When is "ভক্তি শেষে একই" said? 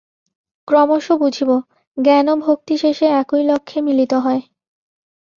2.37-3.43